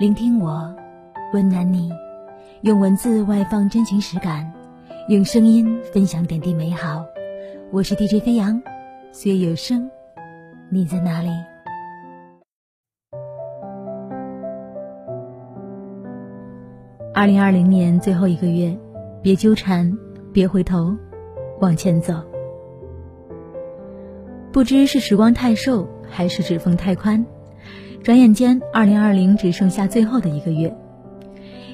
[0.00, 0.74] 聆听我，
[1.34, 1.92] 温暖你，
[2.62, 4.50] 用文字外放真情实感，
[5.08, 7.04] 用声音分享点滴美好。
[7.70, 8.62] 我是 DJ 飞扬，
[9.12, 9.90] 岁月有声，
[10.70, 11.28] 你在哪里？
[17.12, 18.74] 二零二零年最后一个月，
[19.20, 19.94] 别纠缠，
[20.32, 20.96] 别回头，
[21.60, 22.14] 往前走。
[24.50, 27.22] 不知是时光太瘦，还是指缝太宽。
[28.02, 30.74] 转眼间，二零二零只剩下最后的一个月。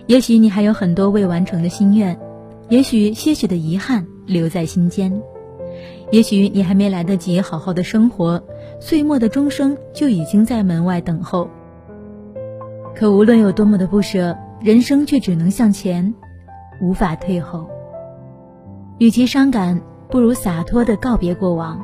[0.07, 2.19] 也许你还有很多未完成的心愿，
[2.69, 5.23] 也许些许的遗憾留在心间，
[6.11, 8.43] 也许你还没来得及好好的生活，
[8.81, 11.49] 岁末的钟声就已经在门外等候。
[12.95, 16.13] 可无论有多么的不舍，人生却只能向前，
[16.81, 17.69] 无法退后。
[18.99, 21.81] 与其伤感，不如洒脱的告别过往。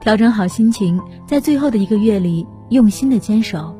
[0.00, 3.76] 调整好心情，在最后的一个月里用心的坚守。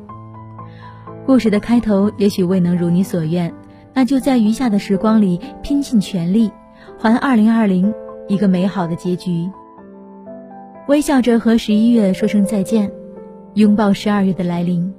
[1.25, 3.51] 故事的开头也许未能如你所愿，
[3.91, 6.51] 那就在余下的时光里拼尽全力，
[6.99, 7.91] 还二零二零
[8.27, 9.49] 一个美好的结局。
[10.87, 12.91] 微笑着和十一月说声再见，
[13.55, 14.93] 拥抱十二月的来临。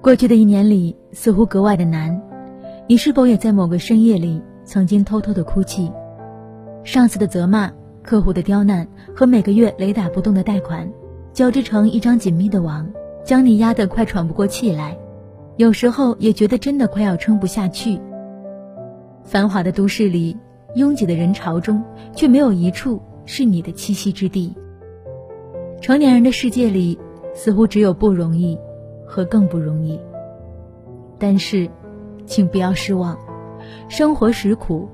[0.00, 2.18] 过去的一年里似乎格外的难，
[2.86, 5.92] 你是否也在某个深夜里曾经偷偷的哭泣？
[6.82, 7.70] 上司的责骂。
[8.08, 10.90] 客户的刁难和每个月雷打不动的贷款，
[11.34, 12.88] 交织成一张紧密的网，
[13.22, 14.96] 将你压得快喘不过气来。
[15.58, 18.00] 有时候也觉得真的快要撑不下去。
[19.24, 20.34] 繁华的都市里，
[20.74, 21.82] 拥挤的人潮中，
[22.14, 24.54] 却没有一处是你的栖息之地。
[25.82, 26.98] 成年人的世界里，
[27.34, 28.58] 似乎只有不容易
[29.06, 30.00] 和更不容易。
[31.18, 31.68] 但是，
[32.24, 33.18] 请不要失望，
[33.90, 34.88] 生活实苦，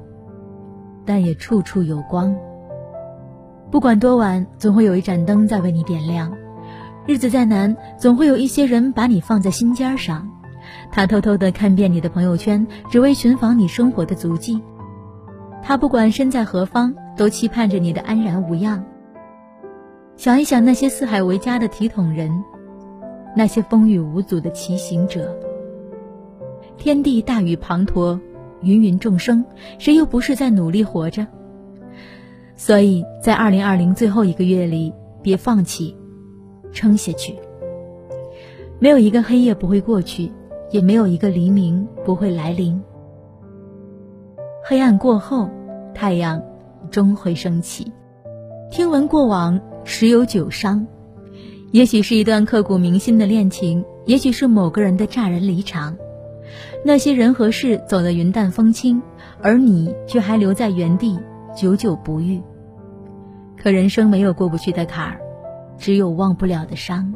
[1.06, 2.36] 但也处处有光。
[3.74, 6.30] 不管多晚，总会有一盏灯在为你点亮；
[7.08, 10.30] 日子再难，总会有一些人把你放在心尖上。
[10.92, 14.62] 他偷偷的看遍你的朋友圈，只为寻访你生活的足迹。
[15.60, 18.84] 他不管身在何方，都期盼着你的安然无恙。
[20.14, 22.30] 想一想那些四海为家的体统人，
[23.34, 25.36] 那些风雨无阻的骑行者。
[26.76, 28.20] 天地大雨滂沱，
[28.62, 29.44] 芸芸众生，
[29.80, 31.26] 谁又不是在努力活着？
[32.56, 34.92] 所以在二零二零最后一个月里，
[35.22, 35.96] 别放弃，
[36.72, 37.34] 撑下去。
[38.78, 40.30] 没有一个黑夜不会过去，
[40.70, 42.80] 也没有一个黎明不会来临。
[44.64, 45.48] 黑暗过后，
[45.94, 46.42] 太阳
[46.90, 47.92] 终会升起。
[48.70, 50.86] 听闻过往，时有九伤。
[51.70, 55.96] 也许是一段刻骨铭心的恋情，也许是某个人的乍然离场。
[56.84, 59.02] 那些人和事走得云淡风轻，
[59.42, 61.18] 而你却还留在原地。
[61.54, 62.42] 久久不愈，
[63.56, 65.20] 可人生没有过不去的坎儿，
[65.78, 67.14] 只有忘不了的伤。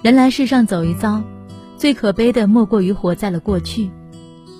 [0.00, 1.24] 人来世上走一遭，
[1.76, 3.90] 最可悲的莫过于活在了过去。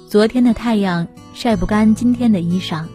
[0.09, 2.87] 昨天的太阳晒不干今天的衣裳，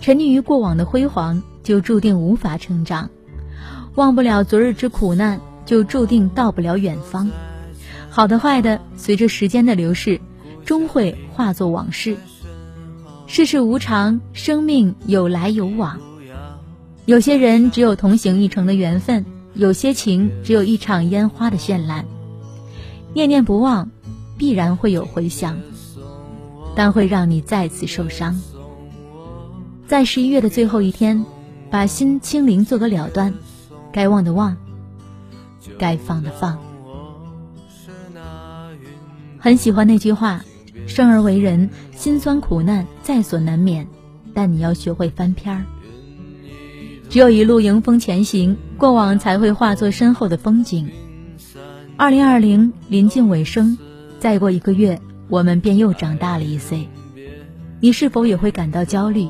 [0.00, 1.42] 沉溺于过往的辉煌。
[1.64, 3.10] 就注定无法成长，
[3.94, 7.30] 忘不了昨日之苦难，就注定到不了远方。
[8.10, 10.20] 好的坏的，随着时间的流逝，
[10.64, 12.18] 终会化作往事。
[13.26, 15.98] 世事无常，生命有来有往。
[17.06, 19.24] 有些人只有同行一程的缘分，
[19.54, 22.04] 有些情只有一场烟花的绚烂。
[23.14, 23.90] 念念不忘，
[24.36, 25.58] 必然会有回响，
[26.76, 28.38] 但会让你再次受伤。
[29.86, 31.24] 在十一月的最后一天。
[31.74, 33.34] 把心清零做个了断，
[33.92, 34.56] 该忘的忘，
[35.76, 36.56] 该放的放。
[39.40, 40.44] 很喜欢那句话：
[40.86, 43.88] 生而为人，辛酸苦难在所难免，
[44.32, 45.64] 但你要学会翻篇儿。
[47.10, 50.88] 只有一路迎风前行，过往才会化作身后的风景。
[51.96, 53.76] 二零二零临近尾声，
[54.20, 56.88] 再过一个月，我们便又长大了一岁。
[57.80, 59.28] 你是否也会感到焦虑？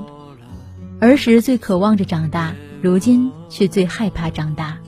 [1.04, 4.78] 儿时最渴望着长大，如今却最害怕长大。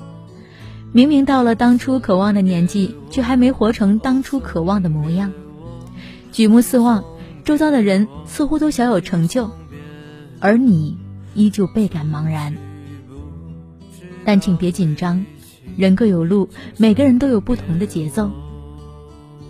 [0.93, 5.31] 明明到了当初渴望的年纪，却还没活成当初渴望的模样。
[6.33, 7.05] 举目四望，
[7.45, 9.51] 周遭的人似乎都小有成就，
[10.41, 10.97] 而你
[11.35, 12.57] 依旧倍感茫然。
[14.25, 15.27] 但请别紧张，
[15.77, 16.49] 人各有路，
[16.79, 18.31] 每个人都有不同的节奏。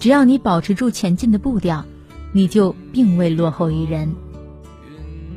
[0.01, 1.85] 只要你保持住前进的步调，
[2.33, 4.13] 你就并未落后于人。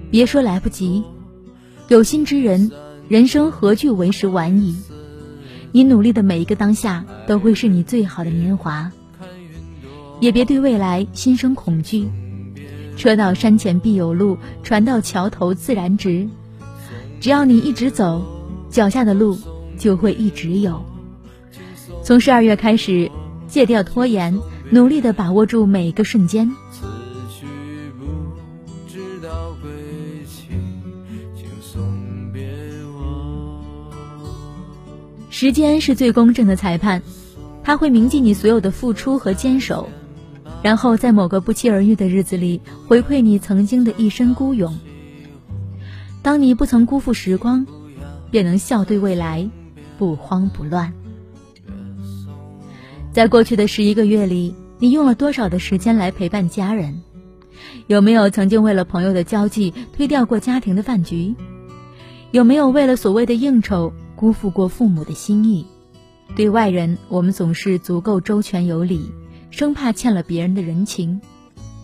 [0.10, 1.04] 别说来不及，
[1.90, 2.72] 有心之人，
[3.08, 4.76] 人生何惧为时晚矣？
[5.72, 8.92] 你努力的每一个当下，都会是你最好的年华。
[10.20, 12.08] 也别对未来心生恐惧。
[12.96, 16.30] 车到山前必有路，船到桥头自然直。
[17.20, 18.24] 只要你一直走，
[18.70, 19.36] 脚下的路
[19.76, 20.86] 就会一直有。
[22.04, 23.10] 从十二月开始，
[23.48, 24.40] 戒掉拖延，
[24.70, 26.52] 努力的把握住每一个瞬间。
[35.40, 37.02] 时间是最公正的裁判，
[37.64, 39.88] 他会铭记你所有的付出和坚守。
[40.62, 42.60] 然后在某个不期而遇的日子里，
[42.90, 44.78] 回馈你曾经的一身孤勇。
[46.22, 47.66] 当你不曾辜负时光，
[48.30, 49.50] 便能笑对未来，
[49.98, 50.92] 不慌不乱。
[53.14, 57.02] 在过去的十一个月里，你用了多少的时间来陪伴家人？
[57.88, 61.34] 有没有曾经为了朋友的交际推掉过家庭的饭局？
[62.32, 65.66] 有没有为了所谓的应酬辜负过父母的心意？
[66.36, 69.14] 对外人，我们总是足够周全有礼。
[69.50, 71.22] 生怕欠了别人的人情，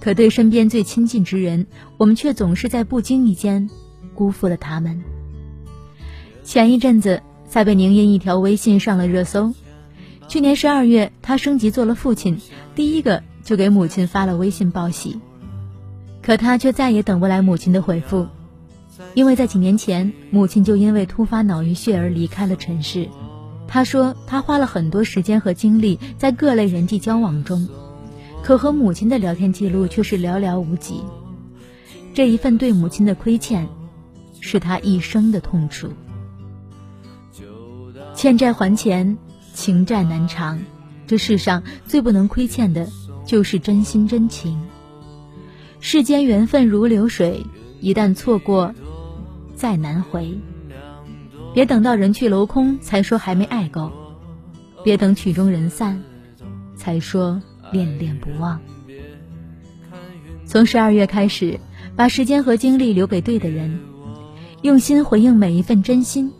[0.02, 1.66] 可对身边最亲近之人，
[1.96, 3.70] 我们却总是在不经意间
[4.14, 5.02] 辜负了他们。
[6.44, 9.54] 前一阵子，撒贝宁因一条微信上了热搜。
[10.28, 12.38] 去年十二月，他升级做了父亲，
[12.76, 15.22] 第一个就给母亲发了微信报喜。
[16.22, 18.28] 可他却再也等不来母亲的回复，
[19.14, 23.10] 因为在几年前，母亲就因为突发脑溢血而离开了尘世。
[23.68, 27.68] 他说：“他花了很多时间和精力在各类人际交往中，
[28.44, 31.02] 可和母亲的聊天记录却是寥寥无几。
[32.14, 33.68] 这一份对母亲的亏欠，
[34.40, 35.90] 是他一生的痛楚。
[38.14, 39.18] 欠债还钱，
[39.54, 40.60] 情债难偿。
[41.08, 42.88] 这世上最不能亏欠的，
[43.26, 44.62] 就是真心真情。
[45.80, 47.46] 世间缘分如流水，
[47.80, 48.74] 一旦错过，
[49.56, 50.38] 再难回。”
[51.54, 53.92] 别等到人去楼空才说还没爱够，
[54.84, 56.04] 别等曲终人散，
[56.76, 57.42] 才说
[57.72, 58.60] 恋恋不忘。
[60.46, 61.60] 从十二月开始，
[61.96, 63.80] 把时间和精力留给对的人，
[64.64, 66.32] 用心回应每一份真心，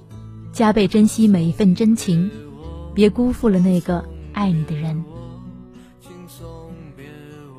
[0.52, 2.30] 加倍珍惜每一份真情，
[2.94, 4.04] 别辜负了那个
[4.34, 5.04] 爱你的人。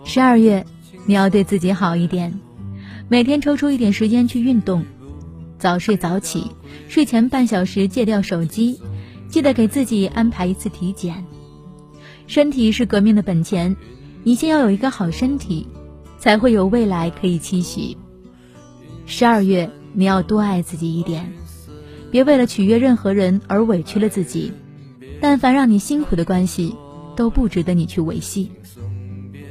[0.05, 0.65] 十二月，
[1.07, 2.39] 你要对自己好一点，
[3.09, 4.85] 每天抽出一点时间去运动。
[5.59, 6.51] 早睡早起，
[6.89, 8.81] 睡前半小时戒掉手机，
[9.29, 11.25] 记得给自己安排一次体检。
[12.27, 13.77] 身体是革命的本钱，
[14.25, 15.69] 你先要有一个好身体，
[16.19, 17.97] 才会有未来可以期许。
[19.07, 21.33] 十二月你要多爱自己一点，
[22.11, 24.53] 别为了取悦任何人而委屈了自己。
[25.21, 26.75] 但凡让你辛苦的关系，
[27.15, 28.51] 都不值得你去维系。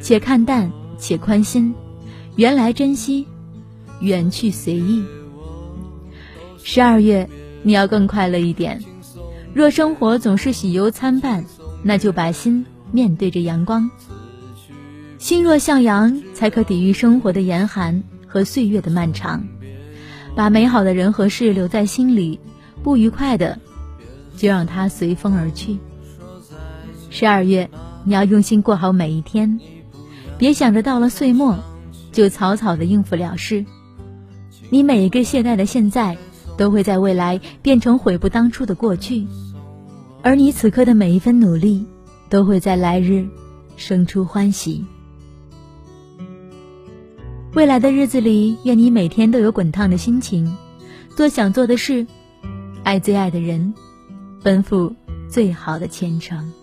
[0.01, 1.73] 且看淡，且宽心，
[2.35, 3.25] 原来珍惜，
[3.99, 5.03] 缘去随意。
[6.63, 7.29] 十二月，
[7.63, 8.83] 你要更快乐一点。
[9.53, 11.45] 若生活总是喜忧参半，
[11.83, 13.89] 那就把心面对着阳光。
[15.17, 19.47] 心若向阳，才可抵御生活的严寒和岁月的漫长。
[20.35, 22.39] 把美好的人和事留在心里，
[22.83, 23.57] 不愉快的
[24.35, 25.77] 就让它随风而去。
[27.09, 27.69] 十二月，
[28.03, 29.59] 你要用心过好每一天，
[30.37, 31.57] 别想着到了岁末
[32.11, 33.65] 就草草的应付了事。
[34.69, 36.17] 你每一个懈怠的现在。
[36.57, 39.27] 都会在未来变成悔不当初的过去，
[40.21, 41.85] 而你此刻的每一分努力，
[42.29, 43.27] 都会在来日
[43.75, 44.85] 生出欢喜。
[47.53, 50.55] 未来的日子里，愿你每天都有滚烫的心情，
[51.17, 52.07] 做想做的事，
[52.83, 53.73] 爱最爱的人，
[54.41, 54.95] 奔赴
[55.29, 56.53] 最好的前程。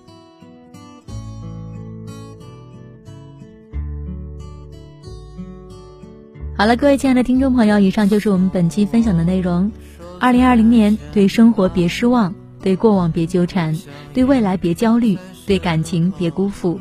[6.62, 9.72] 好了，各位亲爱的听众朋友，以上就是我们本期分享的内容。
[10.20, 13.76] 二零二零年，对生活别失望，对过往别纠缠，
[14.14, 16.78] 对未来别焦虑，对感情别辜负，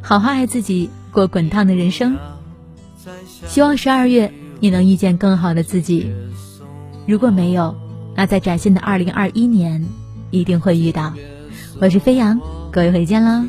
[0.00, 2.16] 好好爱自己，过滚烫的人生。
[3.44, 6.12] 希望十二月你能遇见更好的自己。
[7.04, 7.74] 如果没有，
[8.14, 9.84] 那在崭新的二零二一年，
[10.30, 11.12] 一定会遇到。
[11.80, 13.44] 我是飞扬，各位回见了。